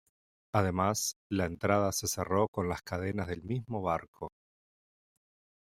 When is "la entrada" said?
1.29-1.91